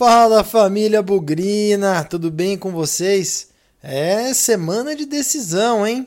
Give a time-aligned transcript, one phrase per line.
[0.00, 3.48] Fala família Bugrina, tudo bem com vocês?
[3.82, 6.06] É semana de decisão, hein?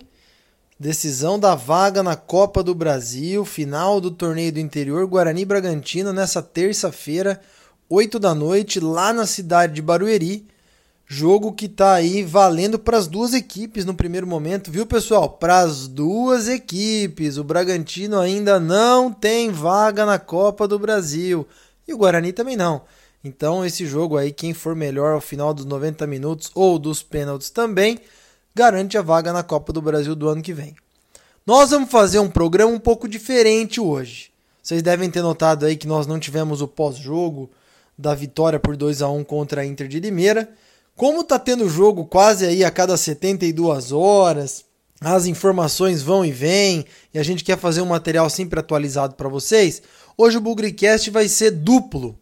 [0.79, 6.41] Decisão da vaga na Copa do Brasil, final do torneio do interior Guarani Bragantino nessa
[6.41, 7.39] terça-feira,
[7.87, 10.47] 8 da noite, lá na cidade de Barueri.
[11.05, 15.29] Jogo que tá aí valendo para as duas equipes no primeiro momento, viu pessoal?
[15.29, 17.37] Para as duas equipes.
[17.37, 21.47] O Bragantino ainda não tem vaga na Copa do Brasil
[21.87, 22.81] e o Guarani também não.
[23.23, 27.49] Então, esse jogo aí, quem for melhor ao final dos 90 minutos ou dos pênaltis
[27.49, 27.99] também,
[28.53, 30.75] garante a vaga na Copa do Brasil do ano que vem.
[31.45, 34.31] Nós vamos fazer um programa um pouco diferente hoje.
[34.61, 37.49] Vocês devem ter notado aí que nós não tivemos o pós-jogo
[37.97, 40.49] da vitória por 2 a 1 contra a Inter de Limeira.
[40.95, 44.65] Como tá tendo jogo quase aí a cada 72 horas,
[45.01, 49.27] as informações vão e vêm, e a gente quer fazer um material sempre atualizado para
[49.27, 49.81] vocês,
[50.17, 52.17] hoje o Bugricast vai ser duplo.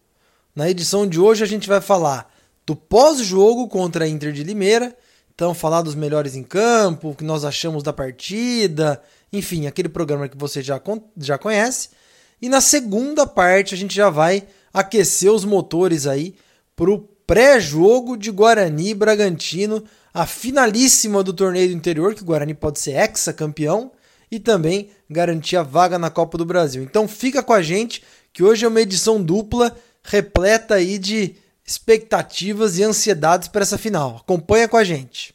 [0.54, 2.30] Na edição de hoje a gente vai falar
[2.66, 4.94] do pós-jogo contra a Inter de Limeira,
[5.34, 10.28] então falar dos melhores em campo, o que nós achamos da partida, enfim, aquele programa
[10.28, 10.78] que você já,
[11.16, 11.88] já conhece.
[12.40, 16.34] E na segunda parte a gente já vai aquecer os motores aí
[16.76, 22.52] para o pré-jogo de Guarani Bragantino, a finalíssima do torneio do interior, que o Guarani
[22.52, 23.90] pode ser ex-campeão
[24.30, 26.82] e também garantir a vaga na Copa do Brasil.
[26.82, 31.36] Então fica com a gente que hoje é uma edição dupla repleta aí de
[31.66, 34.18] expectativas e ansiedades para essa final.
[34.22, 35.34] Acompanha com a gente.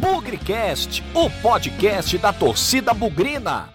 [0.00, 3.68] Bugrecast, o podcast da torcida bugrina.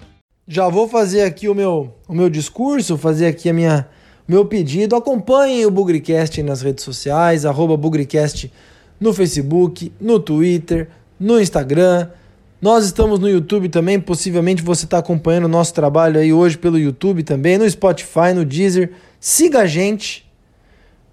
[0.48, 3.88] Já vou fazer aqui o meu, o meu discurso, fazer aqui a minha
[4.28, 4.96] meu pedido.
[4.96, 8.52] Acompanhem o Bugrecast nas redes sociais, arroba Bugrecast
[9.00, 12.08] no Facebook, no Twitter, no Instagram.
[12.62, 16.78] Nós estamos no YouTube também, possivelmente você está acompanhando o nosso trabalho aí hoje pelo
[16.78, 18.92] YouTube também, no Spotify, no Deezer.
[19.24, 20.28] Siga a gente,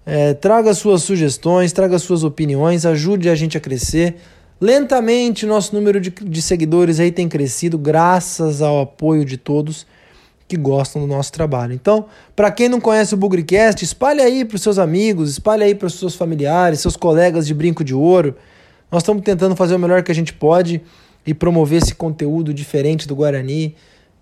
[0.03, 4.15] é, traga suas sugestões, traga suas opiniões, ajude a gente a crescer.
[4.59, 9.85] Lentamente, nosso número de, de seguidores aí tem crescido, graças ao apoio de todos
[10.47, 11.71] que gostam do nosso trabalho.
[11.71, 15.75] Então, para quem não conhece o Bugricast, espalhe aí para os seus amigos, espalhe aí
[15.75, 18.35] para os seus familiares, seus colegas de brinco de ouro.
[18.91, 20.81] Nós estamos tentando fazer o melhor que a gente pode
[21.27, 23.75] e promover esse conteúdo diferente do Guarani,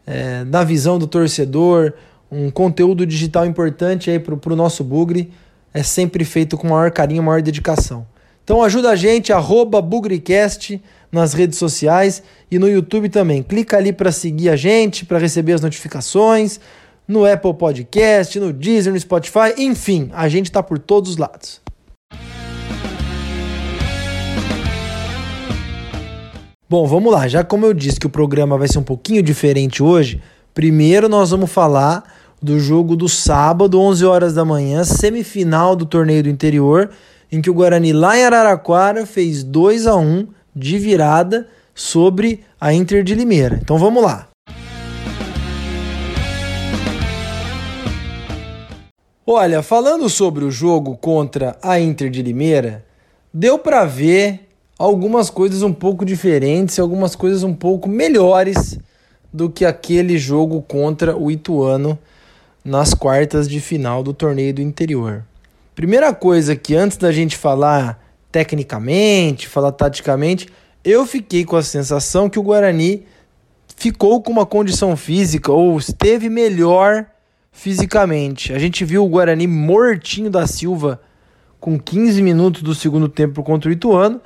[0.06, 1.94] é, na visão do torcedor,
[2.32, 5.32] um conteúdo digital importante aí para o nosso Bugre
[5.74, 8.06] é sempre feito com maior carinho, maior dedicação.
[8.44, 13.44] Então ajuda a gente, arroba Bugricast nas redes sociais e no YouTube também.
[13.44, 16.60] Clica ali para seguir a gente, para receber as notificações,
[17.08, 21.62] no Apple Podcast, no Deezer, no Spotify, enfim, a gente está por todos os lados.
[26.70, 27.30] Bom, vamos lá.
[27.30, 30.22] Já como eu disse que o programa vai ser um pouquinho diferente hoje,
[30.54, 36.24] primeiro nós vamos falar do jogo do sábado, 11 horas da manhã, semifinal do torneio
[36.24, 36.90] do interior,
[37.32, 42.74] em que o Guarani lá em Araraquara fez 2 a 1 de virada sobre a
[42.74, 43.60] Inter de Limeira.
[43.62, 44.28] Então vamos lá.
[49.26, 52.86] Olha, falando sobre o jogo contra a Inter de Limeira,
[53.34, 54.48] deu para ver
[54.80, 58.80] algumas coisas um pouco diferentes, algumas coisas um pouco melhores
[59.34, 62.00] do que aquele jogo contra o Ituano
[62.68, 65.24] nas quartas de final do torneio do interior.
[65.74, 67.98] Primeira coisa que antes da gente falar
[68.30, 70.50] tecnicamente, falar taticamente,
[70.84, 73.06] eu fiquei com a sensação que o Guarani
[73.78, 77.06] ficou com uma condição física ou esteve melhor
[77.54, 78.52] fisicamente.
[78.52, 81.00] A gente viu o Guarani mortinho da Silva
[81.62, 84.20] com 15 minutos do segundo tempo contra o Ituano.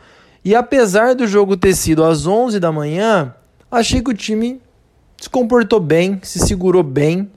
[0.44, 3.36] E apesar do jogo ter sido às 11 da manhã,
[3.70, 4.60] achei que o time
[5.16, 7.30] se comportou bem, se segurou bem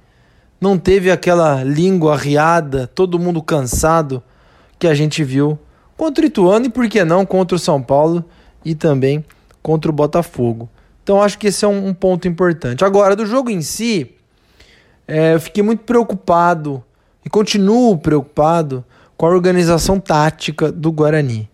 [0.65, 4.23] não teve aquela língua arriada, todo mundo cansado
[4.79, 5.59] que a gente viu
[5.95, 8.25] contra o Ituano e por que não contra o São Paulo
[8.65, 9.23] e também
[9.63, 10.71] contra o Botafogo.
[11.03, 12.83] Então acho que esse é um, um ponto importante.
[12.83, 14.11] Agora, do jogo em si,
[15.07, 16.83] é, eu fiquei muito preocupado
[17.23, 18.83] e continuo preocupado
[19.19, 21.47] com a organização tática do Guarani.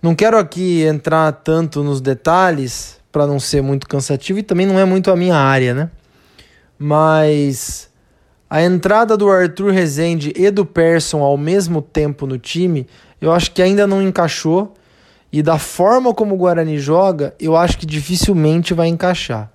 [0.00, 4.78] Não quero aqui entrar tanto nos detalhes para não ser muito cansativo e também não
[4.78, 5.90] é muito a minha área, né?
[6.78, 7.89] Mas
[8.50, 12.84] a entrada do Arthur Rezende e do Persson ao mesmo tempo no time,
[13.20, 14.74] eu acho que ainda não encaixou.
[15.32, 19.52] E da forma como o Guarani joga, eu acho que dificilmente vai encaixar.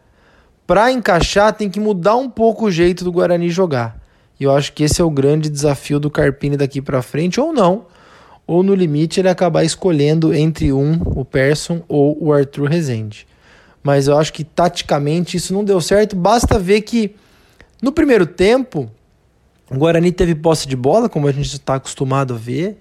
[0.66, 4.00] Para encaixar, tem que mudar um pouco o jeito do Guarani jogar.
[4.40, 7.52] E eu acho que esse é o grande desafio do Carpini daqui para frente, ou
[7.52, 7.88] não.
[8.48, 13.28] Ou no limite ele acabar escolhendo entre um, o Persson, ou o Arthur Rezende.
[13.84, 16.16] Mas eu acho que taticamente isso não deu certo.
[16.16, 17.14] Basta ver que
[17.82, 18.90] no primeiro tempo,
[19.70, 22.78] o Guarani teve posse de bola, como a gente está acostumado a ver.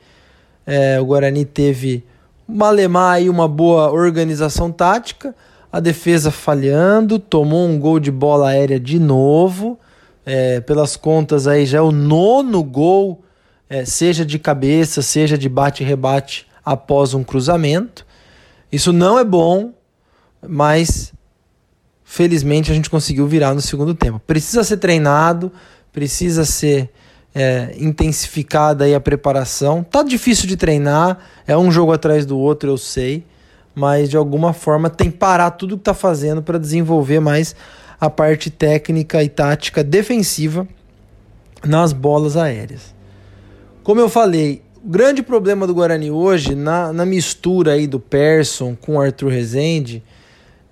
[0.67, 2.05] É, o Guarani teve
[2.47, 5.35] uma alemã e uma boa organização tática,
[5.73, 9.79] a defesa falhando, tomou um gol de bola aérea de novo.
[10.27, 13.23] É, pelas contas aí já é o nono gol,
[13.69, 18.07] é, seja de cabeça, seja de bate-rebate após um cruzamento.
[18.73, 19.73] Isso não é bom,
[20.47, 21.13] mas
[22.05, 24.21] felizmente a gente conseguiu virar no segundo tempo.
[24.27, 25.51] Precisa ser treinado,
[25.93, 26.91] precisa ser
[27.35, 29.83] é, intensificada aí a preparação.
[29.83, 33.25] Tá difícil de treinar, é um jogo atrás do outro, eu sei,
[33.75, 37.57] mas de alguma forma tem que parar tudo que tá fazendo para desenvolver mais
[38.01, 40.69] a parte técnica e tática defensiva
[41.65, 42.95] nas bolas aéreas.
[43.83, 48.77] Como eu falei, o grande problema do Guarani hoje, na, na mistura aí do Persson
[48.79, 50.03] com o Arthur Rezende,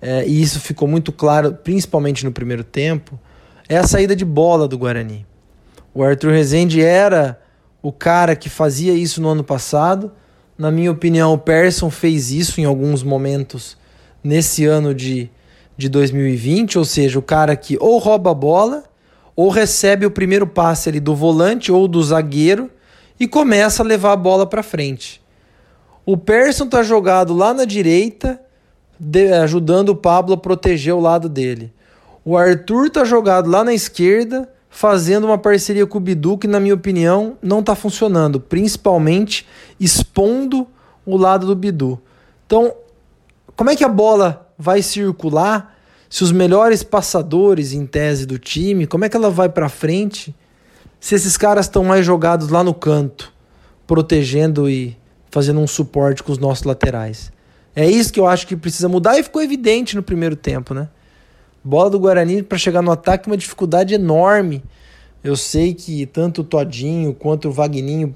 [0.05, 3.17] é, e isso ficou muito claro, principalmente no primeiro tempo,
[3.69, 5.25] é a saída de bola do Guarani.
[5.93, 7.39] O Arthur Rezende era
[7.81, 10.11] o cara que fazia isso no ano passado.
[10.57, 13.77] Na minha opinião, o Persson fez isso em alguns momentos
[14.21, 15.29] nesse ano de,
[15.77, 18.83] de 2020, ou seja, o cara que ou rouba a bola
[19.37, 22.69] ou recebe o primeiro passe ali do volante ou do zagueiro
[23.17, 25.23] e começa a levar a bola para frente.
[26.05, 28.41] O Persson tá jogado lá na direita,
[29.41, 31.71] ajudando o Pablo a proteger o lado dele.
[32.25, 36.59] O Arthur tá jogado lá na esquerda, fazendo uma parceria com o Bidu que, na
[36.59, 39.47] minha opinião, não está funcionando, principalmente
[39.79, 40.67] expondo
[41.05, 41.99] o lado do Bidu.
[42.45, 42.73] Então,
[43.55, 45.77] como é que a bola vai circular
[46.09, 50.33] se os melhores passadores, em tese, do time, como é que ela vai para frente
[50.99, 53.33] se esses caras estão mais jogados lá no canto,
[53.85, 54.95] protegendo e
[55.29, 57.31] fazendo um suporte com os nossos laterais?
[57.75, 60.89] É isso que eu acho que precisa mudar e ficou evidente no primeiro tempo, né?
[61.63, 64.63] Bola do Guarani para chegar no ataque uma dificuldade enorme.
[65.23, 68.13] Eu sei que tanto o Todinho quanto o Vagninho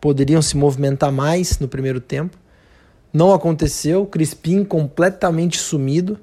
[0.00, 2.36] poderiam se movimentar mais no primeiro tempo.
[3.12, 4.04] Não aconteceu.
[4.06, 6.18] Crispim completamente sumido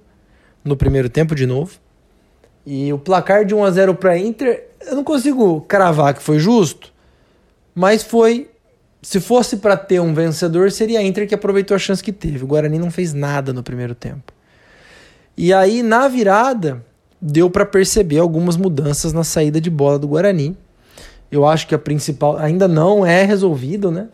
[0.63, 1.79] no primeiro tempo de novo.
[2.65, 6.37] E o placar de 1 a 0 para Inter, eu não consigo cravar que foi
[6.37, 6.93] justo,
[7.73, 8.49] mas foi
[9.07, 12.43] se fosse para ter um vencedor, seria a Inter que aproveitou a chance que teve.
[12.43, 14.33] O Guarani não fez nada no primeiro tempo.
[15.37, 16.83] E aí, na virada,
[17.21, 20.57] deu para perceber algumas mudanças na saída de bola do Guarani.
[21.31, 24.09] Eu acho que a principal ainda não é resolvido, né?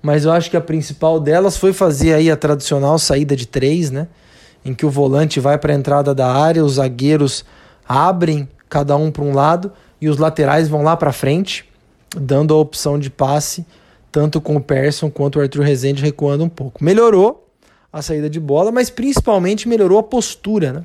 [0.00, 3.90] Mas eu acho que a principal delas foi fazer aí a tradicional saída de três,
[3.90, 4.06] né?
[4.64, 7.44] Em que o volante vai para a entrada da área, os zagueiros
[7.84, 11.68] abrem cada um para um lado e os laterais vão lá para frente,
[12.16, 13.66] dando a opção de passe
[14.16, 16.82] tanto com o Persson quanto o Arthur Rezende recuando um pouco.
[16.82, 17.50] Melhorou,
[17.92, 20.72] a saída de bola, mas principalmente melhorou a postura.
[20.72, 20.84] Né?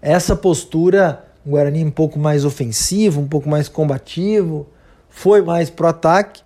[0.00, 4.68] Essa postura, o Guarani um pouco mais ofensivo, um pouco mais combativo,
[5.08, 6.42] foi mais pro ataque,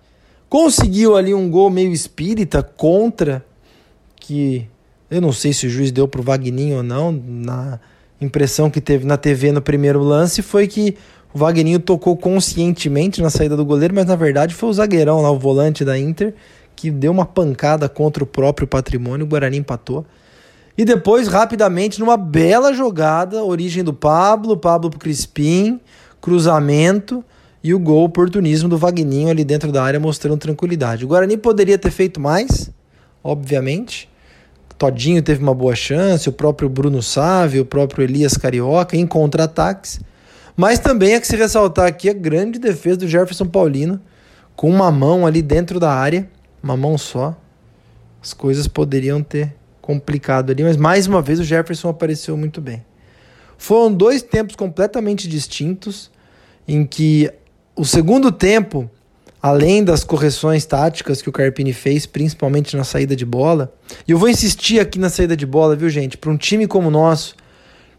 [0.49, 3.45] conseguiu ali um gol meio espírita contra,
[4.15, 4.67] que
[5.11, 7.79] eu não sei se o juiz deu pro Vagninho ou não, na
[8.19, 10.97] impressão que teve na TV no primeiro lance foi que
[11.35, 15.29] o Vagninho tocou conscientemente na saída do goleiro, mas na verdade foi o zagueirão lá,
[15.29, 16.33] o volante da Inter,
[16.73, 20.05] que deu uma pancada contra o próprio patrimônio, o Guarani empatou.
[20.77, 25.81] E depois, rapidamente, numa bela jogada, origem do Pablo, Pablo pro Crispim,
[26.21, 27.21] cruzamento
[27.61, 31.03] e o gol oportunismo do Vagninho ali dentro da área mostrando tranquilidade.
[31.03, 32.71] O Guarani poderia ter feito mais,
[33.21, 34.09] obviamente.
[34.77, 39.99] Todinho teve uma boa chance, o próprio Bruno Sávio, o próprio Elias Carioca em contra-ataques.
[40.55, 43.99] Mas também é que se ressaltar aqui a grande defesa do Jefferson Paulino,
[44.55, 46.29] com uma mão ali dentro da área
[46.65, 47.37] uma mão só,
[48.19, 52.83] as coisas poderiam ter complicado ali, mas mais uma vez o Jefferson apareceu muito bem.
[53.55, 56.09] Foram dois tempos completamente distintos,
[56.67, 57.31] em que
[57.75, 58.89] o segundo tempo,
[59.39, 63.71] além das correções táticas que o Carpini fez, principalmente na saída de bola,
[64.07, 66.17] e eu vou insistir aqui na saída de bola, viu, gente?
[66.17, 67.35] Para um time como o nosso,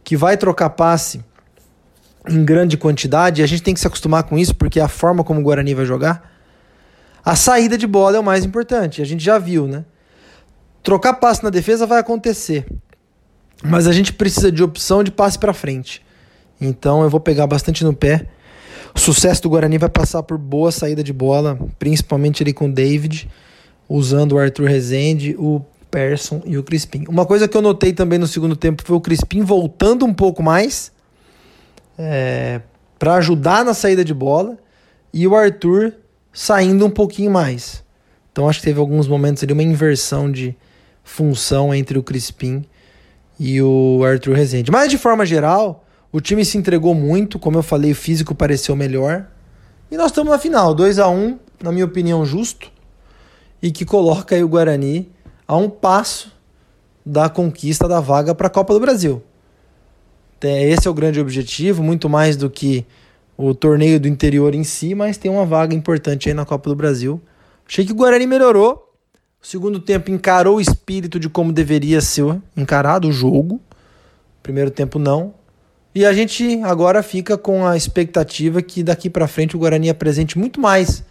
[0.02, 1.20] que vai trocar passe
[2.28, 5.22] em grande quantidade, a gente tem que se acostumar com isso, porque é a forma
[5.22, 6.32] como o Guarani vai jogar.
[7.24, 9.84] A saída de bola é o mais importante, a gente já viu, né?
[10.82, 12.64] Trocar passe na defesa vai acontecer,
[13.62, 16.04] mas a gente precisa de opção de passe para frente.
[16.60, 18.26] Então eu vou pegar bastante no pé.
[18.94, 22.72] O sucesso do Guarani vai passar por boa saída de bola, principalmente ali com o
[22.72, 23.28] David,
[23.88, 27.04] usando o Arthur Rezende, o Persson e o Crispim.
[27.08, 30.42] Uma coisa que eu notei também no segundo tempo foi o Crispim voltando um pouco
[30.42, 30.92] mais
[31.98, 32.60] é,
[32.98, 34.58] para ajudar na saída de bola
[35.12, 35.92] e o Arthur
[36.32, 37.84] saindo um pouquinho mais.
[38.32, 40.56] Então acho que teve alguns momentos ali uma inversão de
[41.02, 42.64] função entre o Crispim
[43.38, 44.70] e o Arthur Rezende.
[44.70, 48.76] Mas de forma geral, o time se entregou muito, como eu falei, o físico pareceu
[48.76, 49.26] melhor.
[49.90, 52.70] E nós estamos na final, 2 a 1 na minha opinião, justo.
[53.62, 55.10] e que coloca o Guarani
[55.48, 56.30] a um passo
[57.04, 59.22] da conquista da vaga para a Copa do Brasil.
[60.42, 62.86] Esse é o grande objetivo, muito mais do que
[63.36, 66.76] o torneio do interior em si, mas tem uma vaga importante aí na Copa do
[66.76, 67.20] Brasil.
[67.68, 68.92] Achei que o Guarani melhorou.
[69.42, 73.60] O segundo tempo encarou o espírito de como deveria ser encarado o jogo.
[74.42, 75.34] Primeiro tempo não.
[75.94, 80.38] E a gente agora fica com a expectativa que daqui para frente o Guarani apresente
[80.38, 81.02] muito mais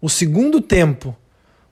[0.00, 1.14] o segundo tempo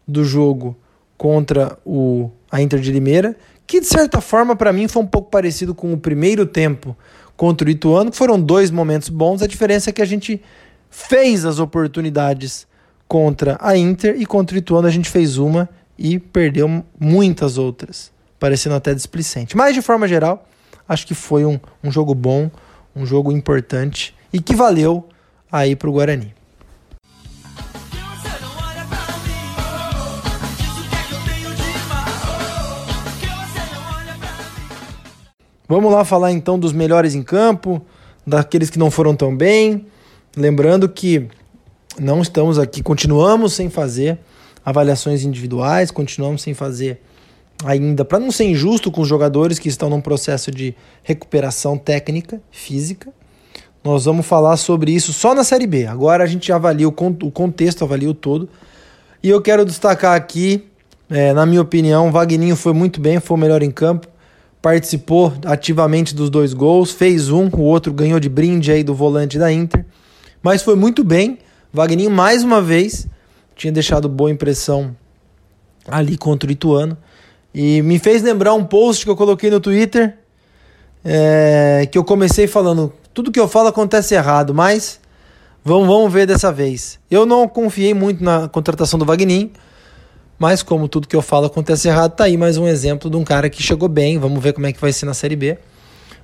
[0.07, 0.77] do jogo
[1.17, 3.37] contra o a Inter de Limeira,
[3.69, 6.97] que de certa forma para mim foi um pouco parecido com o primeiro tempo
[7.37, 9.43] contra o Ituano, que foram dois momentos bons.
[9.43, 10.43] A diferença é que a gente
[10.89, 12.67] fez as oportunidades
[13.07, 18.11] contra a Inter e contra o Ituano a gente fez uma e perdeu muitas outras,
[18.41, 19.55] parecendo até displicente.
[19.55, 20.49] Mas de forma geral,
[20.89, 22.51] acho que foi um, um jogo bom,
[22.97, 25.07] um jogo importante e que valeu
[25.53, 26.38] aí para o Guarani.
[35.69, 37.83] Vamos lá falar então dos melhores em campo,
[38.27, 39.85] daqueles que não foram tão bem.
[40.35, 41.29] Lembrando que
[42.01, 44.19] não estamos aqui, continuamos sem fazer
[44.65, 47.03] avaliações individuais, continuamos sem fazer
[47.63, 52.41] ainda, para não ser injusto com os jogadores que estão num processo de recuperação técnica,
[52.51, 53.13] física.
[53.85, 55.85] Nós vamos falar sobre isso só na Série B.
[55.85, 58.49] Agora a gente avalia o, contexto, avalia o todo.
[59.23, 60.65] E eu quero destacar aqui,
[61.11, 64.09] é, na minha opinião, Vagninho foi muito bem, foi o melhor em campo
[64.61, 69.39] participou ativamente dos dois gols, fez um, o outro ganhou de brinde aí do volante
[69.39, 69.85] da Inter,
[70.43, 71.39] mas foi muito bem.
[71.73, 73.07] Wagninho mais uma vez
[73.55, 74.97] tinha deixado boa impressão
[75.87, 76.97] ali contra o Ituano
[77.55, 80.17] e me fez lembrar um post que eu coloquei no Twitter
[81.05, 85.01] é, que eu comecei falando tudo que eu falo acontece errado, mas
[85.65, 86.99] vamos, vamos ver dessa vez.
[87.11, 89.51] Eu não confiei muito na contratação do Wagninho
[90.39, 93.25] mas como tudo que eu falo acontece errado, tá aí mais um exemplo de um
[93.25, 94.19] cara que chegou bem.
[94.19, 95.59] Vamos ver como é que vai ser na Série B.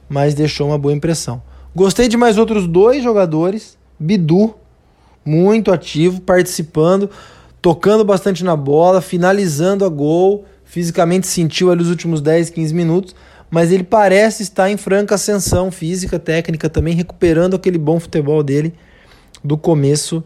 [0.08, 1.42] Mas deixou uma boa impressão.
[1.74, 3.76] Gostei de mais outros dois jogadores.
[3.98, 4.54] Bidu,
[5.24, 7.10] muito ativo, participando,
[7.60, 10.44] tocando bastante na bola, finalizando a gol.
[10.64, 13.16] Fisicamente sentiu ali os últimos 10, 15 minutos.
[13.50, 18.74] Mas ele parece estar em franca ascensão física, técnica também, recuperando aquele bom futebol dele
[19.42, 20.22] do começo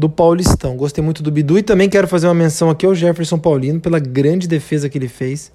[0.00, 0.78] do Paulistão.
[0.78, 3.98] Gostei muito do Bidu e também quero fazer uma menção aqui ao Jefferson Paulino pela
[3.98, 5.52] grande defesa que ele fez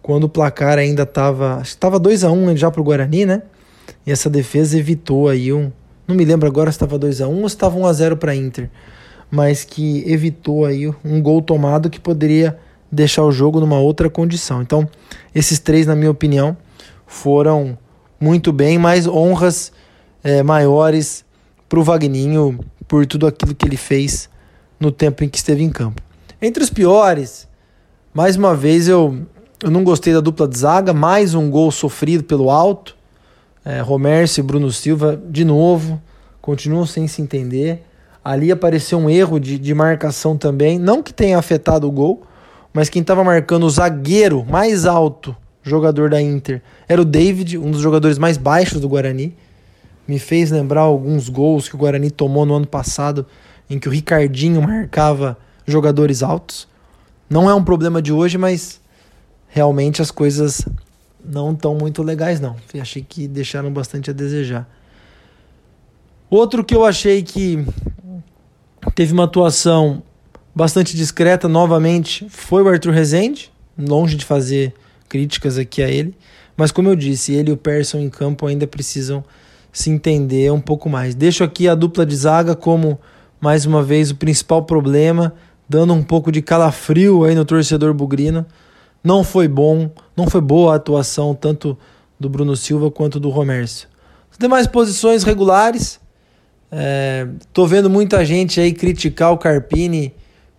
[0.00, 3.42] quando o placar ainda estava, estava 2 a 1 um já para o Guarani, né?
[4.06, 5.70] E essa defesa evitou aí um,
[6.08, 7.86] não me lembro agora se estava 2 a 1 um ou se estava 1 um
[7.86, 8.70] a 0 para Inter,
[9.30, 12.58] mas que evitou aí um gol tomado que poderia
[12.90, 14.62] deixar o jogo numa outra condição.
[14.62, 14.88] Então,
[15.34, 16.56] esses três, na minha opinião,
[17.06, 17.76] foram
[18.18, 19.70] muito bem, mais honras
[20.24, 21.26] é, maiores
[21.68, 24.28] para o Vagninho por tudo aquilo que ele fez
[24.78, 26.02] no tempo em que esteve em campo.
[26.40, 27.48] Entre os piores,
[28.12, 29.26] mais uma vez eu,
[29.62, 32.96] eu não gostei da dupla de zaga, mais um gol sofrido pelo alto.
[33.64, 36.00] É, Romércio e Bruno Silva, de novo,
[36.40, 37.82] continuam sem se entender.
[38.24, 42.22] Ali apareceu um erro de, de marcação também, não que tenha afetado o gol,
[42.72, 47.70] mas quem estava marcando o zagueiro mais alto, jogador da Inter, era o David, um
[47.70, 49.36] dos jogadores mais baixos do Guarani
[50.06, 53.26] me fez lembrar alguns gols que o Guarani tomou no ano passado,
[53.68, 55.36] em que o Ricardinho marcava
[55.66, 56.68] jogadores altos.
[57.28, 58.80] Não é um problema de hoje, mas
[59.48, 60.64] realmente as coisas
[61.24, 62.56] não estão muito legais, não.
[62.80, 64.68] Achei que deixaram bastante a desejar.
[66.30, 67.64] Outro que eu achei que
[68.94, 70.02] teve uma atuação
[70.54, 74.72] bastante discreta novamente foi o Arthur Rezende, longe de fazer
[75.08, 76.16] críticas aqui a ele,
[76.56, 79.24] mas como eu disse, ele e o Persson em campo ainda precisam
[79.76, 81.14] se entender um pouco mais.
[81.14, 82.98] Deixo aqui a dupla de zaga como,
[83.38, 85.34] mais uma vez, o principal problema,
[85.68, 88.46] dando um pouco de calafrio aí no torcedor bugrino.
[89.04, 91.76] Não foi bom, não foi boa a atuação tanto
[92.18, 93.86] do Bruno Silva quanto do Romércio.
[94.32, 96.00] As demais posições regulares,
[96.72, 100.14] é, tô vendo muita gente aí criticar o Carpini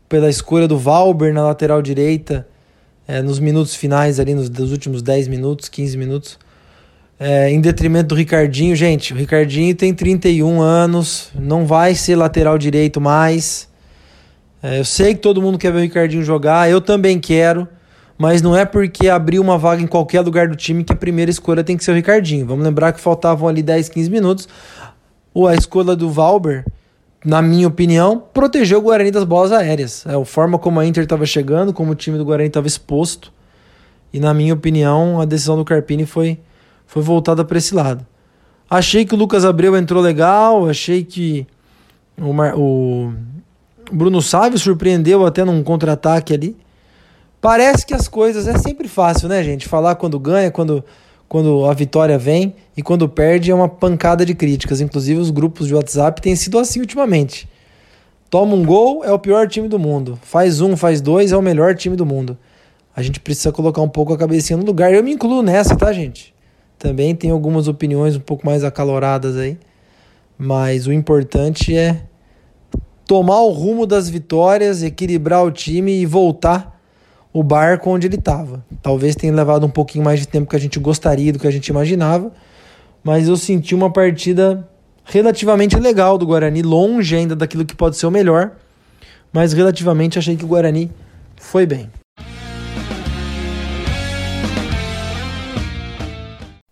[0.08, 2.48] pela escolha do Valber na lateral direita
[3.08, 6.38] é, nos minutos finais ali, nos, nos últimos 10 minutos, 15 minutos
[7.20, 8.76] é, em detrimento do Ricardinho.
[8.76, 13.68] Gente, o Ricardinho tem 31 anos, não vai ser lateral direito mais.
[14.62, 17.68] É, eu sei que todo mundo quer ver o Ricardinho jogar, eu também quero,
[18.18, 21.30] mas não é porque abriu uma vaga em qualquer lugar do time que a primeira
[21.30, 22.46] escolha tem que ser o Ricardinho.
[22.46, 24.48] Vamos lembrar que faltavam ali 10, 15 minutos.
[25.34, 26.66] Ou a escolha do Valber,
[27.24, 30.04] na minha opinião, protegeu o Guarani das bolas aéreas.
[30.08, 33.32] É a forma como a Inter estava chegando, como o time do Guarani estava exposto.
[34.12, 36.40] E na minha opinião, a decisão do Carpini foi
[36.88, 38.06] foi voltada para esse lado.
[38.70, 41.46] Achei que o Lucas Abreu entrou legal, achei que
[42.20, 43.14] o, Mar, o,
[43.92, 46.58] Bruno Sávio surpreendeu até num contra-ataque ali.
[47.40, 49.68] Parece que as coisas é sempre fácil, né, gente?
[49.68, 50.84] Falar quando ganha, quando,
[51.30, 54.82] quando a vitória vem e quando perde é uma pancada de críticas.
[54.82, 57.48] Inclusive os grupos de WhatsApp têm sido assim ultimamente.
[58.30, 60.20] Toma um gol, é o pior time do mundo.
[60.22, 62.38] Faz um, faz dois, é o melhor time do mundo.
[62.94, 64.94] A gente precisa colocar um pouco a cabecinha no lugar.
[64.94, 66.34] Eu me incluo nessa, tá, gente?
[66.78, 69.58] Também tem algumas opiniões um pouco mais acaloradas aí.
[70.38, 72.04] Mas o importante é
[73.08, 76.80] tomar o rumo das vitórias, equilibrar o time e voltar
[77.34, 78.64] o barco onde ele estava.
[78.82, 81.52] Talvez tenha levado um pouquinho mais de tempo que a gente gostaria do que a
[81.52, 82.32] gente imaginava,
[83.04, 84.68] mas eu senti uma partida
[85.04, 88.52] relativamente legal do Guarani, longe ainda daquilo que pode ser o melhor,
[89.32, 90.92] mas relativamente achei que o Guarani
[91.38, 91.90] foi bem.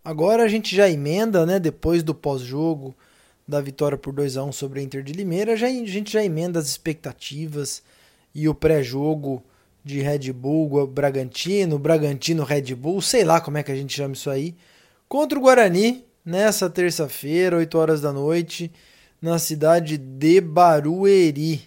[0.06, 2.96] Agora a gente já emenda, né, depois do pós-jogo
[3.48, 6.24] da vitória por 2 a 1 sobre a Inter de Limeira, já, a gente já
[6.24, 7.82] emenda as expectativas
[8.34, 9.44] e o pré-jogo
[9.84, 14.14] de Red Bull, Bragantino, Bragantino Red Bull, sei lá como é que a gente chama
[14.14, 14.56] isso aí,
[15.10, 18.72] contra o Guarani nessa terça-feira, 8 horas da noite,
[19.20, 21.64] na cidade de Barueri.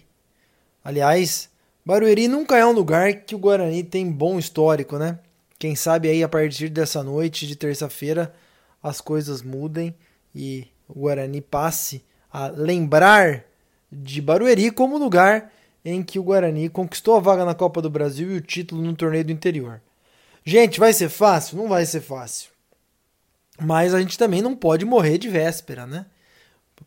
[0.81, 1.49] Aliás,
[1.85, 5.19] Barueri nunca é um lugar que o Guarani tem bom histórico, né?
[5.59, 8.33] Quem sabe aí a partir dessa noite de terça-feira
[8.81, 9.93] as coisas mudem
[10.33, 12.01] e o Guarani passe
[12.31, 13.43] a lembrar
[13.91, 15.51] de Barueri como lugar
[15.83, 18.95] em que o Guarani conquistou a vaga na Copa do Brasil e o título no
[18.95, 19.81] torneio do interior.
[20.45, 21.57] Gente, vai ser fácil?
[21.57, 22.51] Não vai ser fácil.
[23.59, 26.05] Mas a gente também não pode morrer de véspera, né?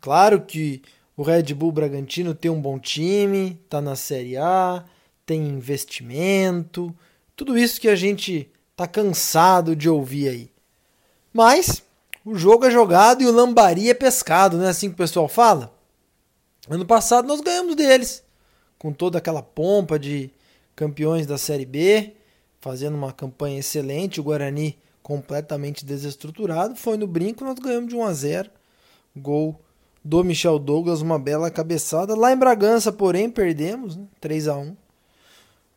[0.00, 0.80] Claro que
[1.14, 4.82] o Red Bull Bragantino tem um bom time, tá na Série A,
[5.26, 6.94] tem investimento,
[7.36, 8.50] tudo isso que a gente
[8.86, 10.50] tá cansado de ouvir aí.
[11.32, 11.82] Mas
[12.24, 15.28] o jogo é jogado e o lambari é pescado, não é assim que o pessoal
[15.28, 15.74] fala?
[16.68, 18.22] Ano passado nós ganhamos deles
[18.78, 20.30] com toda aquela pompa de
[20.74, 22.14] campeões da Série B,
[22.60, 28.04] fazendo uma campanha excelente, o Guarani completamente desestruturado, foi no brinco, nós ganhamos de 1
[28.04, 28.50] a 0.
[29.16, 29.60] Gol
[30.04, 32.16] do Michel Douglas, uma bela cabeçada.
[32.16, 34.04] Lá em Bragança, porém, perdemos, né?
[34.20, 34.76] 3 a 1.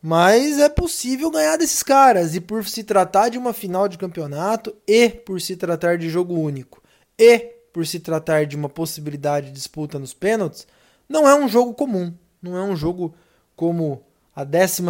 [0.07, 4.71] Mas é possível ganhar desses caras e por se tratar de uma final de campeonato
[4.87, 6.79] e por se tratar de jogo único
[7.17, 7.39] e
[7.73, 10.67] por se tratar de uma possibilidade de disputa nos pênaltis,
[11.09, 12.13] não é um jogo comum.
[12.39, 13.15] Não é um jogo
[13.55, 14.03] como
[14.35, 14.83] a 12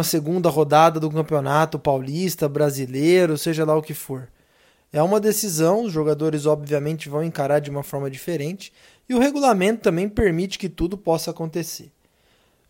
[0.52, 4.28] rodada do Campeonato Paulista, Brasileiro, seja lá o que for.
[4.92, 8.70] É uma decisão, os jogadores obviamente vão encarar de uma forma diferente
[9.08, 11.90] e o regulamento também permite que tudo possa acontecer.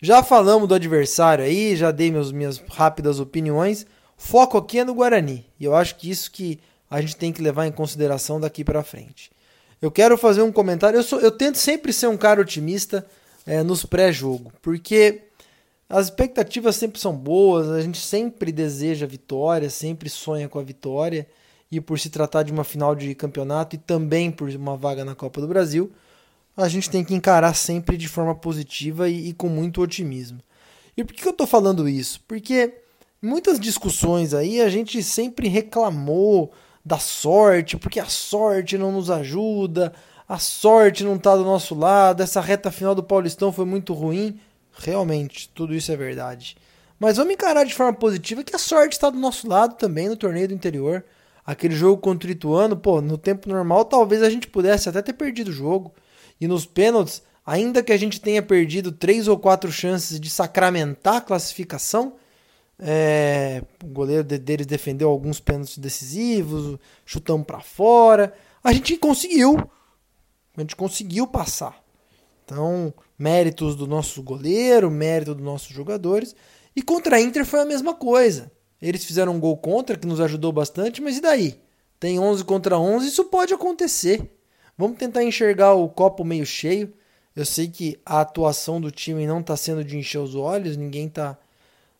[0.00, 3.86] Já falamos do adversário aí, já dei meus, minhas rápidas opiniões.
[4.16, 6.58] Foco aqui é no Guarani e eu acho que isso que
[6.90, 9.30] a gente tem que levar em consideração daqui para frente.
[9.80, 10.98] Eu quero fazer um comentário.
[10.98, 13.06] Eu, sou, eu tento sempre ser um cara otimista,
[13.46, 15.22] é, nos pré-jogo, porque
[15.88, 21.26] as expectativas sempre são boas, a gente sempre deseja vitória, sempre sonha com a vitória,
[21.70, 25.14] e por se tratar de uma final de campeonato e também por uma vaga na
[25.14, 25.92] Copa do Brasil,
[26.56, 30.40] a gente tem que encarar sempre de forma positiva e, e com muito otimismo.
[30.96, 32.20] E por que eu estou falando isso?
[32.26, 32.72] Porque
[33.20, 36.52] muitas discussões aí a gente sempre reclamou
[36.84, 39.92] da sorte, porque a sorte não nos ajuda,
[40.28, 44.40] a sorte não está do nosso lado, essa reta final do Paulistão foi muito ruim.
[44.72, 46.56] Realmente, tudo isso é verdade.
[46.98, 50.16] Mas vamos encarar de forma positiva que a sorte está do nosso lado também no
[50.16, 51.04] torneio do interior.
[51.44, 55.12] Aquele jogo contra o Ituano, pô, no tempo normal talvez a gente pudesse até ter
[55.12, 55.92] perdido o jogo.
[56.40, 61.16] E nos pênaltis, ainda que a gente tenha perdido três ou quatro chances de sacramentar
[61.16, 62.14] a classificação,
[62.78, 68.34] é, o goleiro deles defendeu alguns pênaltis decisivos, chutamos para fora.
[68.62, 69.70] A gente conseguiu
[70.56, 71.82] a gente conseguiu passar.
[72.44, 76.34] Então, méritos do nosso goleiro, mérito dos nossos jogadores.
[76.74, 78.50] E contra a Inter foi a mesma coisa.
[78.80, 81.60] Eles fizeram um gol contra, que nos ajudou bastante, mas e daí?
[81.98, 84.30] Tem 11 contra 11, isso pode acontecer.
[84.78, 86.92] Vamos tentar enxergar o copo meio cheio.
[87.34, 91.06] Eu sei que a atuação do time não está sendo de encher os olhos, ninguém
[91.06, 91.38] está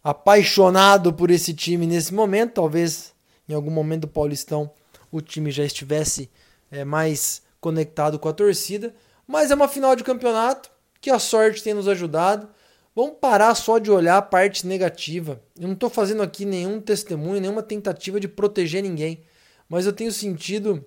[0.03, 2.55] apaixonado por esse time nesse momento.
[2.55, 3.15] Talvez
[3.49, 4.71] em algum momento do Paulistão
[5.11, 6.31] o time já estivesse
[6.71, 8.95] é, mais conectado com a torcida,
[9.27, 12.49] mas é uma final de campeonato que a sorte tem nos ajudado.
[12.95, 15.41] Vamos parar só de olhar a parte negativa.
[15.59, 19.23] Eu não estou fazendo aqui nenhum testemunho, nenhuma tentativa de proteger ninguém,
[19.69, 20.85] mas eu tenho sentido,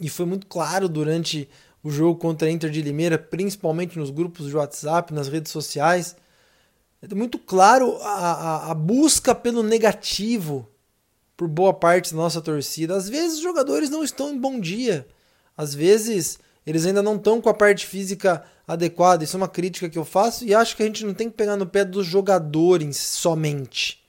[0.00, 1.48] e foi muito claro durante
[1.82, 6.16] o jogo contra a Inter de Limeira, principalmente nos grupos de WhatsApp, nas redes sociais,
[7.02, 10.66] é muito claro a, a, a busca pelo negativo
[11.36, 12.96] por boa parte da nossa torcida.
[12.96, 15.06] Às vezes os jogadores não estão em bom dia.
[15.56, 19.22] Às vezes Eles ainda não estão com a parte física adequada.
[19.22, 21.36] Isso é uma crítica que eu faço e acho que a gente não tem que
[21.36, 24.02] pegar no pé dos jogadores somente.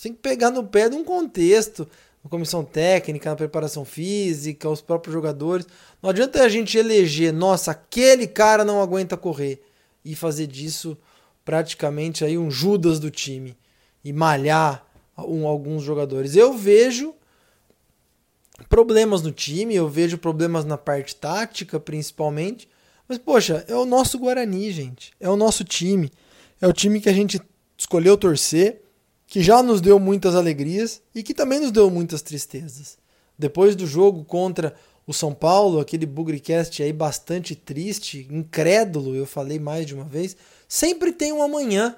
[0.00, 1.88] Tem que pegar no pé de um contexto,
[2.24, 5.66] a comissão técnica, na preparação física, os próprios jogadores.
[6.00, 9.62] Não adianta a gente eleger, nossa, aquele cara não aguenta correr
[10.04, 10.96] e fazer disso
[11.44, 13.56] praticamente aí um Judas do time
[14.04, 14.86] e malhar
[15.18, 16.36] um, alguns jogadores.
[16.36, 17.14] Eu vejo
[18.68, 22.68] problemas no time, eu vejo problemas na parte tática, principalmente.
[23.08, 25.12] Mas, poxa, é o nosso Guarani, gente.
[25.20, 26.10] É o nosso time.
[26.60, 27.40] É o time que a gente
[27.76, 28.80] escolheu torcer,
[29.32, 32.98] que já nos deu muitas alegrias e que também nos deu muitas tristezas.
[33.38, 34.74] Depois do jogo contra
[35.06, 40.36] o São Paulo, aquele Bugrecast aí bastante triste, incrédulo, eu falei mais de uma vez,
[40.68, 41.96] sempre tem um amanhã.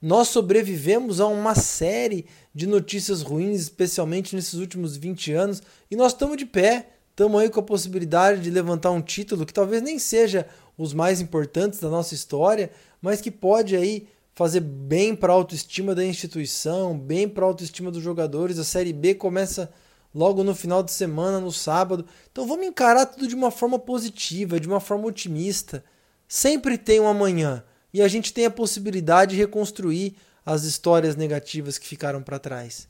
[0.00, 6.12] Nós sobrevivemos a uma série de notícias ruins, especialmente nesses últimos 20 anos, e nós
[6.12, 6.90] estamos de pé.
[7.10, 10.46] Estamos aí com a possibilidade de levantar um título que talvez nem seja
[10.78, 12.70] os mais importantes da nossa história,
[13.02, 17.90] mas que pode aí fazer bem para a autoestima da instituição, bem para a autoestima
[17.90, 18.58] dos jogadores.
[18.58, 19.72] A Série B começa
[20.14, 22.04] logo no final de semana, no sábado.
[22.30, 25.82] Então vamos encarar tudo de uma forma positiva, de uma forma otimista.
[26.28, 31.78] Sempre tem um amanhã e a gente tem a possibilidade de reconstruir as histórias negativas
[31.78, 32.86] que ficaram para trás.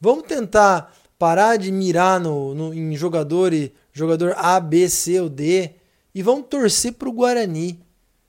[0.00, 3.50] Vamos tentar parar de mirar no, no, em jogador,
[3.92, 5.72] jogador A, B, C ou D
[6.14, 7.80] e vamos torcer para o Guarani.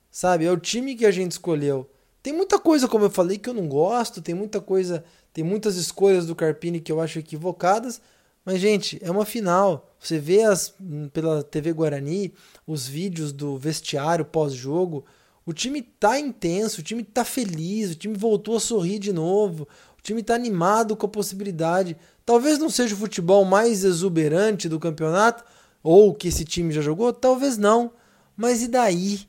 [0.10, 0.46] Sabe?
[0.46, 1.88] É o time que a gente escolheu.
[2.26, 5.76] Tem muita coisa, como eu falei, que eu não gosto, tem muita coisa, tem muitas
[5.76, 8.02] escolhas do Carpini que eu acho equivocadas,
[8.44, 9.96] mas, gente, é uma final.
[10.00, 10.74] Você vê as,
[11.14, 12.34] pela TV Guarani
[12.66, 15.06] os vídeos do vestiário pós-jogo.
[15.46, 19.68] O time tá intenso, o time tá feliz, o time voltou a sorrir de novo,
[19.96, 21.96] o time tá animado com a possibilidade.
[22.26, 25.44] Talvez não seja o futebol mais exuberante do campeonato,
[25.84, 27.92] ou que esse time já jogou, talvez não.
[28.36, 29.28] Mas e daí?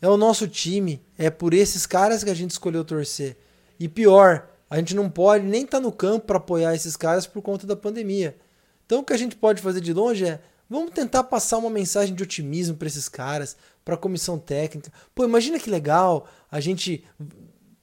[0.00, 3.36] É o nosso time, é por esses caras que a gente escolheu torcer.
[3.78, 7.26] E pior, a gente não pode nem estar tá no campo para apoiar esses caras
[7.26, 8.36] por conta da pandemia.
[8.84, 12.14] Então o que a gente pode fazer de longe é Vamos tentar passar uma mensagem
[12.14, 14.90] de otimismo para esses caras, para a comissão técnica.
[15.14, 17.04] Pô, imagina que legal a gente,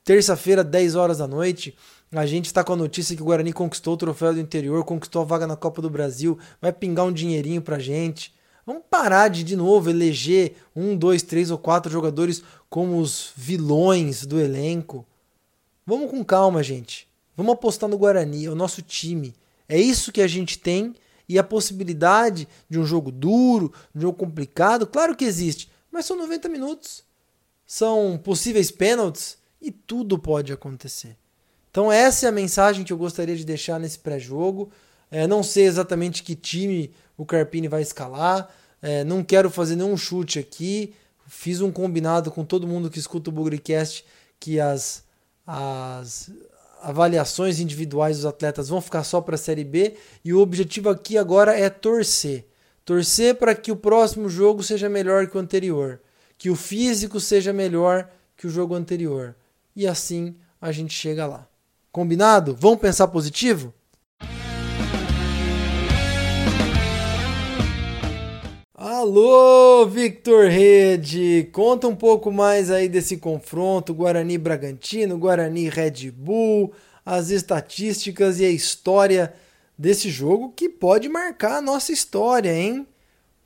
[0.04, 1.78] terça-feira, 10 horas da noite,
[2.12, 5.22] a gente está com a notícia que o Guarani conquistou o troféu do interior, conquistou
[5.22, 8.34] a vaga na Copa do Brasil, vai pingar um dinheirinho pra gente.
[8.66, 14.26] Vamos parar de, de novo, eleger um, dois, três ou quatro jogadores como os vilões
[14.26, 15.06] do elenco.
[15.86, 17.08] Vamos com calma, gente.
[17.36, 19.34] Vamos apostar no Guarani, é o nosso time.
[19.68, 20.94] É isso que a gente tem
[21.28, 26.18] e a possibilidade de um jogo duro, um jogo complicado, claro que existe, mas são
[26.18, 27.04] 90 minutos.
[27.66, 31.16] São possíveis pênaltis e tudo pode acontecer.
[31.70, 34.70] Então essa é a mensagem que eu gostaria de deixar nesse pré-jogo.
[35.10, 36.92] É, não sei exatamente que time
[37.22, 38.50] o Carpini vai escalar.
[38.82, 40.96] É, não quero fazer nenhum chute aqui.
[41.28, 44.04] Fiz um combinado com todo mundo que escuta o Bugrecast
[44.40, 45.04] que as,
[45.46, 46.32] as
[46.82, 51.16] avaliações individuais dos atletas vão ficar só para a Série B e o objetivo aqui
[51.16, 52.48] agora é torcer.
[52.84, 56.02] Torcer para que o próximo jogo seja melhor que o anterior,
[56.40, 59.36] que o físico seja melhor que o jogo anterior.
[59.76, 61.48] E assim a gente chega lá.
[61.92, 62.58] Combinado?
[62.60, 63.72] Vamos pensar positivo?
[68.84, 71.48] Alô, Victor Rede!
[71.52, 76.74] Conta um pouco mais aí desse confronto Guarani Bragantino, Guarani Red Bull,
[77.06, 79.36] as estatísticas e a história
[79.78, 82.88] desse jogo que pode marcar a nossa história, hein?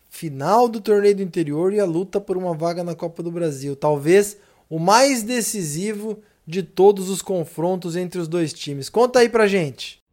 [0.09, 3.75] Final do torneio do interior e a luta por uma vaga na Copa do Brasil.
[3.75, 4.37] Talvez
[4.69, 6.17] o mais decisivo
[6.47, 8.87] de todos os confrontos entre os dois times.
[8.87, 10.04] Conta aí pra gente.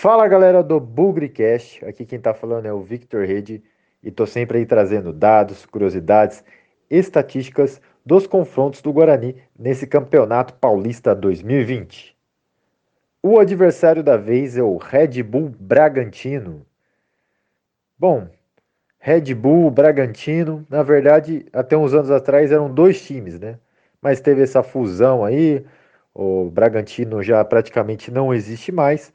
[0.00, 3.60] Fala galera do Bugrecast, aqui quem tá falando é o Victor Rede
[4.00, 6.44] e tô sempre aí trazendo dados, curiosidades,
[6.88, 12.16] estatísticas dos confrontos do Guarani nesse Campeonato Paulista 2020.
[13.20, 16.64] O adversário da vez é o Red Bull Bragantino.
[17.98, 18.28] Bom,
[19.00, 23.58] Red Bull Bragantino, na verdade, até uns anos atrás eram dois times, né?
[24.00, 25.66] Mas teve essa fusão aí,
[26.14, 29.12] o Bragantino já praticamente não existe mais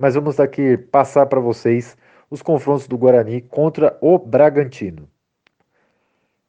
[0.00, 1.94] mas vamos aqui passar para vocês
[2.30, 5.06] os confrontos do Guarani contra o Bragantino.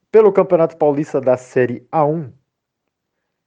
[0.10, 2.32] Pelo Campeonato Paulista da Série A1,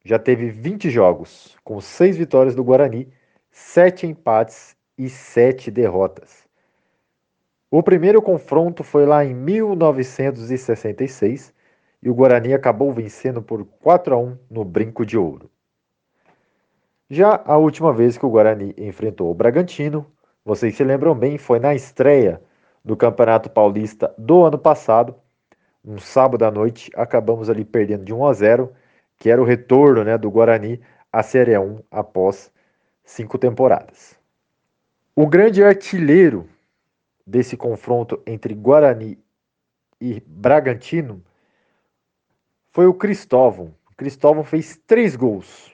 [0.05, 3.11] já teve 20 jogos, com 6 vitórias do Guarani,
[3.51, 6.47] 7 empates e 7 derrotas.
[7.71, 11.51] O primeiro confronto foi lá em 1966
[12.03, 15.51] e o Guarani acabou vencendo por 4 a 1 no Brinco de Ouro.
[17.11, 20.07] Já a última vez que o Guarani enfrentou o Bragantino,
[20.43, 22.43] vocês se lembram bem, foi na estreia
[22.83, 25.15] do Campeonato Paulista do ano passado,
[25.85, 28.73] um sábado à noite, acabamos ali perdendo de 1 a 0,
[29.19, 30.81] que era o retorno né, do Guarani
[31.13, 32.51] à Série 1 após
[33.05, 34.19] cinco temporadas.
[35.15, 36.49] O grande artilheiro
[37.27, 39.19] desse confronto entre Guarani
[40.01, 41.23] e Bragantino
[42.73, 43.75] foi o Cristóvão.
[43.95, 45.74] Cristóvão fez três gols.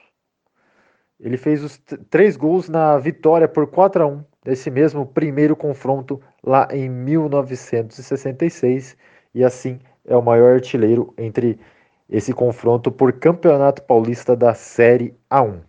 [1.20, 1.78] Ele fez os
[2.08, 8.96] três gols na vitória por 4 a 1 desse mesmo primeiro confronto lá em 1966
[9.34, 11.60] e assim é o maior artilheiro entre
[12.08, 15.60] esse confronto por Campeonato Paulista da Série A1.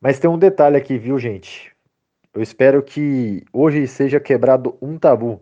[0.00, 1.72] Mas tem um detalhe aqui, viu, gente?
[2.34, 5.40] Eu espero que hoje seja quebrado um tabu,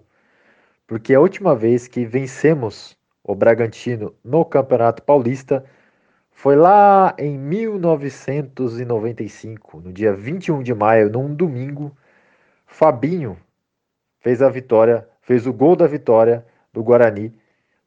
[0.86, 5.64] porque a última vez que vencemos o Bragantino no Campeonato Paulista
[6.38, 11.90] foi lá em 1995, no dia 21 de maio, num domingo.
[12.64, 13.36] Fabinho
[14.20, 17.36] fez a vitória, fez o gol da vitória do Guarani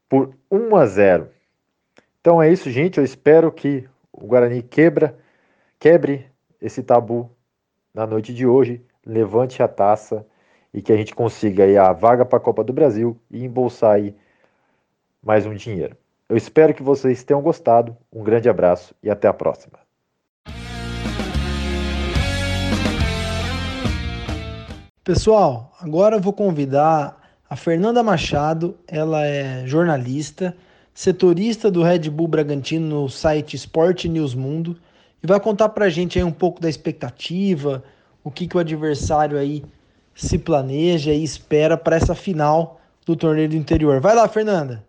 [0.06, 1.30] por 1 a 0.
[2.20, 2.98] Então é isso, gente.
[2.98, 5.18] Eu espero que o Guarani quebra,
[5.80, 6.26] quebre
[6.60, 7.34] esse tabu
[7.94, 10.26] na noite de hoje levante a taça
[10.74, 13.92] e que a gente consiga aí a vaga para a Copa do Brasil e embolsar
[13.92, 14.14] aí
[15.22, 16.01] mais um dinheiro.
[16.32, 17.94] Eu espero que vocês tenham gostado.
[18.10, 19.78] Um grande abraço e até a próxima.
[25.04, 30.56] Pessoal, agora eu vou convidar a Fernanda Machado, ela é jornalista,
[30.94, 34.78] setorista do Red Bull Bragantino no site Sport News Mundo
[35.22, 37.84] e vai contar pra gente aí um pouco da expectativa,
[38.24, 39.62] o que, que o adversário aí
[40.14, 44.00] se planeja e espera para essa final do torneio do interior.
[44.00, 44.82] Vai lá, Fernanda.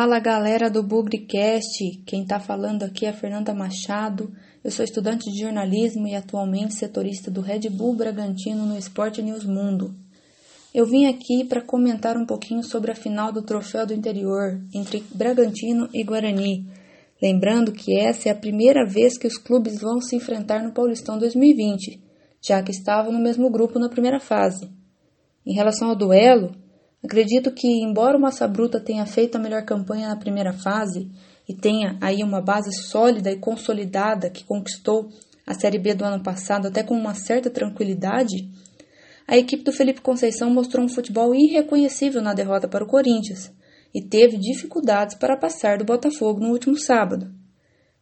[0.00, 4.32] Fala galera do Bugricast, quem tá falando aqui é Fernanda Machado.
[4.64, 9.44] Eu sou estudante de jornalismo e atualmente setorista do Red Bull Bragantino no Esporte News
[9.44, 9.94] Mundo.
[10.72, 15.04] Eu vim aqui para comentar um pouquinho sobre a final do Troféu do Interior entre
[15.14, 16.66] Bragantino e Guarani.
[17.20, 21.18] Lembrando que essa é a primeira vez que os clubes vão se enfrentar no Paulistão
[21.18, 22.00] 2020,
[22.40, 24.66] já que estavam no mesmo grupo na primeira fase.
[25.44, 26.52] Em relação ao duelo,
[27.02, 31.10] Acredito que, embora o Massa Bruta tenha feito a melhor campanha na primeira fase
[31.48, 35.08] e tenha aí uma base sólida e consolidada que conquistou
[35.46, 38.48] a Série B do ano passado até com uma certa tranquilidade,
[39.26, 43.52] a equipe do Felipe Conceição mostrou um futebol irreconhecível na derrota para o Corinthians
[43.94, 47.32] e teve dificuldades para passar do Botafogo no último sábado.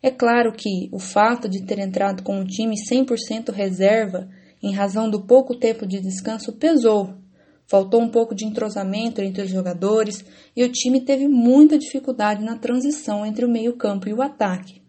[0.03, 4.29] É claro que o fato de ter entrado com um time 100% reserva
[4.63, 7.15] em razão do pouco tempo de descanso pesou
[7.69, 10.25] Faltou um pouco de entrosamento entre os jogadores
[10.57, 14.81] e o time teve muita dificuldade na transição entre o meio-campo e o ataque.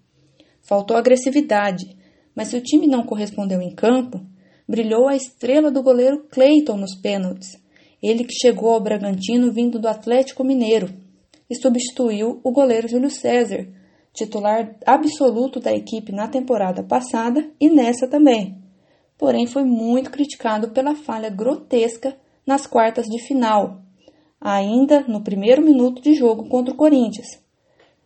[0.61, 1.97] Faltou agressividade,
[2.33, 4.25] mas se o time não correspondeu em campo,
[4.65, 7.61] brilhou a estrela do goleiro Clayton nos pênaltis,
[8.01, 10.89] ele que chegou ao Bragantino vindo do Atlético Mineiro
[11.49, 13.67] e substituiu o goleiro Júlio César,
[14.13, 18.57] titular absoluto da equipe na temporada passada e nessa também.
[19.17, 22.15] Porém, foi muito criticado pela falha grotesca
[22.49, 23.83] nas quartas de final,
[24.41, 27.27] ainda no primeiro minuto de jogo contra o Corinthians.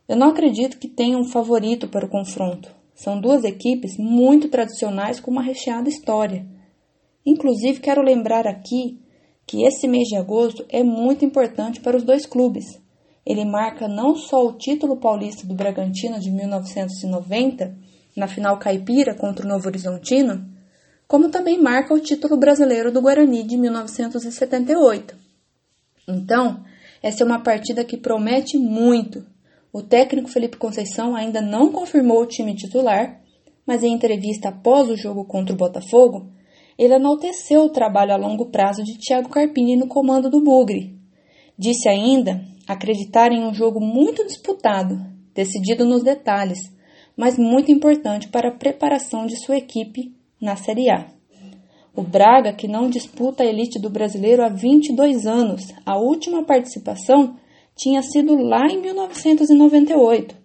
[0.06, 2.70] Eu não acredito que tenha um favorito para o confronto.
[2.94, 6.46] São duas equipes muito tradicionais com uma recheada história.
[7.26, 9.00] Inclusive, quero lembrar aqui
[9.48, 12.66] que esse mês de agosto é muito importante para os dois clubes.
[13.26, 17.78] Ele marca não só o título paulista do Bragantino de 1990,
[18.14, 20.53] na final caipira contra o Novo Horizontino,
[21.08, 25.16] como também marca o título brasileiro do Guarani de 1978.
[26.08, 26.63] Então,
[27.02, 29.26] essa é uma partida que promete muito.
[29.72, 33.22] O técnico Felipe Conceição ainda não confirmou o time titular,
[33.66, 36.32] mas em entrevista após o jogo contra o Botafogo,
[36.78, 40.96] ele enalteceu o trabalho a longo prazo de Thiago Carpini no comando do Bugre.
[41.58, 45.00] Disse ainda acreditar em um jogo muito disputado,
[45.34, 46.60] decidido nos detalhes,
[47.16, 50.13] mas muito importante para a preparação de sua equipe
[50.44, 51.08] na Série A.
[51.96, 57.38] O Braga, que não disputa a elite do brasileiro há 22 anos, a última participação
[57.76, 60.36] tinha sido lá em 1998,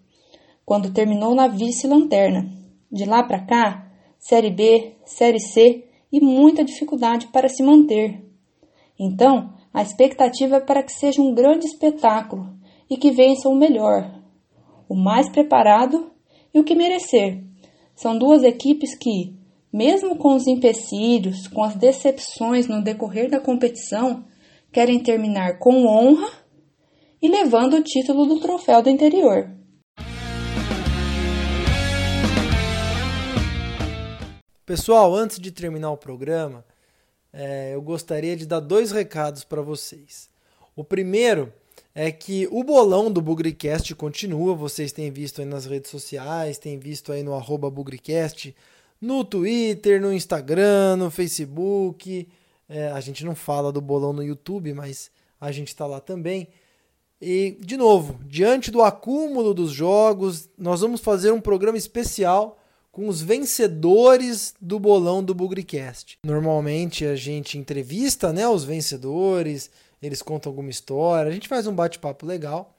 [0.65, 2.49] quando terminou na vice-lanterna.
[2.93, 8.23] De lá para cá, Série B, Série C e muita dificuldade para se manter.
[8.99, 12.55] Então, a expectativa é para que seja um grande espetáculo
[12.89, 14.11] e que vença o melhor,
[14.89, 16.11] o mais preparado
[16.55, 17.43] e o que merecer.
[17.95, 19.38] São duas equipes que,
[19.79, 24.25] mesmo com os empecilhos, com as decepções no decorrer da competição,
[24.73, 26.29] querem terminar com honra
[27.23, 29.49] e levando o título do troféu do interior.
[34.67, 36.64] Pessoal, antes de terminar o programa,
[37.33, 40.29] é, eu gostaria de dar dois recados para vocês.
[40.75, 41.53] O primeiro
[41.95, 46.81] é que o bolão do Bugricast continua, vocês têm visto aí nas redes sociais, têm
[46.81, 47.71] visto aí no arroba
[49.01, 52.29] no Twitter, no Instagram, no Facebook.
[52.69, 56.49] É, a gente não fala do bolão no YouTube, mas a gente está lá também.
[57.21, 62.59] E, de novo, diante do acúmulo dos jogos, nós vamos fazer um programa especial
[62.93, 66.19] com os vencedores do bolão do Bugricast.
[66.25, 69.71] Normalmente a gente entrevista né, os vencedores,
[70.03, 72.75] eles contam alguma história, a gente faz um bate-papo legal.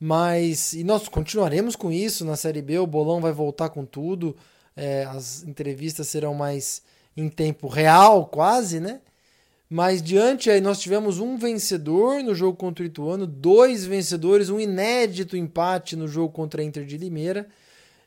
[0.00, 4.36] Mas, e nós continuaremos com isso na Série B, o bolão vai voltar com tudo,
[4.78, 6.82] é, as entrevistas serão mais
[7.16, 9.00] em tempo real, quase, né?
[9.68, 14.58] Mas diante aí nós tivemos um vencedor no jogo contra o Ituano, dois vencedores, um
[14.58, 17.46] inédito empate no jogo contra a Inter de Limeira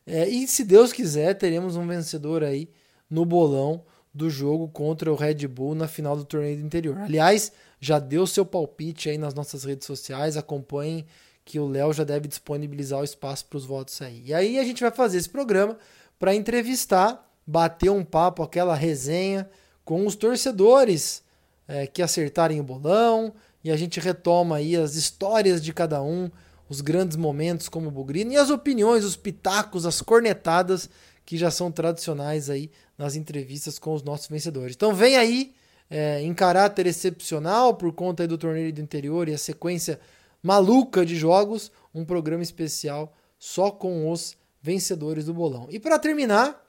[0.06, 2.70] é, e se Deus quiser, teremos um vencedor aí
[3.10, 6.98] no bolão do jogo contra o Red Bull na final do torneio do interior.
[6.98, 11.06] Aliás, já deu seu palpite aí nas nossas redes sociais, acompanhem
[11.46, 14.22] que o Léo já deve disponibilizar o espaço para os votos aí.
[14.26, 15.78] E aí a gente vai fazer esse programa
[16.22, 19.50] para entrevistar, bater um papo, aquela resenha
[19.84, 21.24] com os torcedores
[21.68, 26.30] é, que acertarem o bolão e a gente retoma aí as histórias de cada um,
[26.70, 30.88] os grandes momentos como o Bugrino e as opiniões, os pitacos, as cornetadas
[31.26, 34.76] que já são tradicionais aí nas entrevistas com os nossos vencedores.
[34.76, 35.56] Então vem aí
[35.90, 40.00] é, em caráter excepcional por conta do torneio do interior e a sequência
[40.44, 45.68] maluca de jogos, um programa especial só com os vencedores do bolão.
[45.70, 46.62] E para terminar,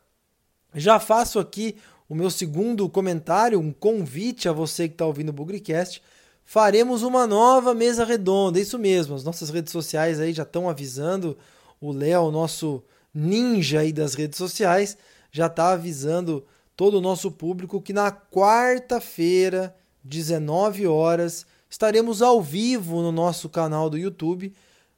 [0.74, 1.76] já faço aqui
[2.08, 6.02] o meu segundo comentário, um convite a você que está ouvindo o Bugricast
[6.44, 8.60] faremos uma nova mesa redonda.
[8.60, 11.36] Isso mesmo, as nossas redes sociais aí já estão avisando.
[11.80, 14.96] O Léo, nosso ninja aí das redes sociais,
[15.30, 16.44] já está avisando
[16.76, 19.74] todo o nosso público que na quarta-feira,
[20.04, 24.52] 19 horas, estaremos ao vivo no nosso canal do YouTube,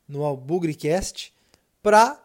[0.09, 1.33] no Albugricast,
[1.83, 2.21] para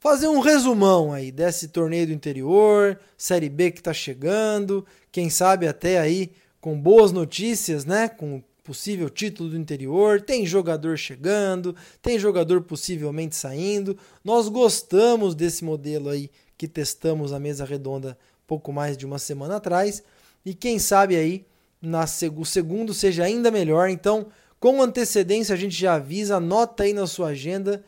[0.00, 5.68] fazer um resumão aí desse torneio do interior, Série B que está chegando, quem sabe
[5.68, 8.08] até aí com boas notícias, né?
[8.08, 13.96] Com possível título do interior, tem jogador chegando, tem jogador possivelmente saindo.
[14.24, 19.56] Nós gostamos desse modelo aí que testamos a mesa redonda pouco mais de uma semana
[19.56, 20.02] atrás
[20.44, 21.46] e quem sabe aí
[21.80, 22.04] na
[22.36, 23.88] o segundo seja ainda melhor.
[23.88, 27.84] Então, com antecedência a gente já avisa, anota aí na sua agenda,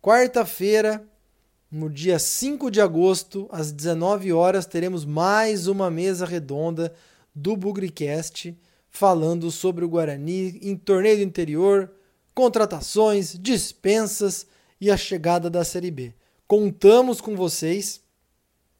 [0.00, 1.06] quarta-feira,
[1.74, 6.94] no dia 5 de agosto, às 19 horas, teremos mais uma mesa redonda
[7.34, 8.56] do Bugricast
[8.88, 11.90] falando sobre o Guarani em torneio do interior,
[12.32, 14.46] contratações, dispensas
[14.80, 16.14] e a chegada da Série B.
[16.46, 18.00] Contamos com vocês,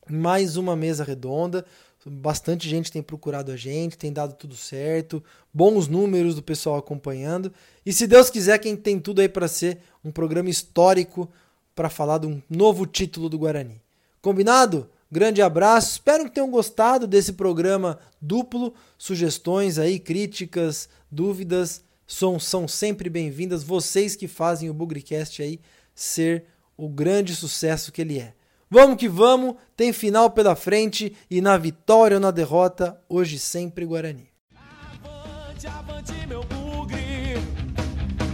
[0.08, 1.66] mais uma mesa redonda.
[2.06, 5.20] Bastante gente tem procurado a gente, tem dado tudo certo,
[5.52, 7.52] bons números do pessoal acompanhando.
[7.84, 11.28] E se Deus quiser, quem tem tudo aí para ser um programa histórico
[11.74, 13.80] para falar de um novo título do Guarani.
[14.20, 14.88] Combinado?
[15.10, 18.74] Grande abraço, espero que tenham gostado desse programa duplo.
[18.98, 23.62] Sugestões aí, críticas, dúvidas são, são sempre bem-vindas.
[23.62, 25.60] Vocês que fazem o Bugricast aí
[25.94, 28.34] ser o grande sucesso que ele é.
[28.68, 33.86] Vamos que vamos, tem final pela frente e na vitória ou na derrota, hoje sempre
[33.86, 34.28] Guarani.
[34.56, 37.36] Avante, avante, meu bugre,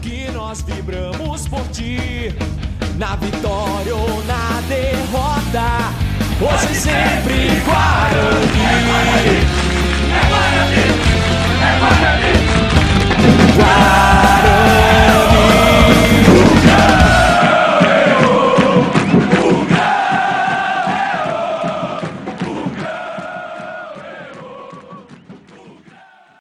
[0.00, 2.28] que nós vibramos por ti,
[3.00, 5.92] na vitória ou na derrota.
[6.38, 8.60] Você sempre Guarani.
[8.60, 9.38] É Guarani,
[10.12, 10.84] é Guarani,
[11.62, 12.32] é Guarani.
[13.56, 15.69] Guarani.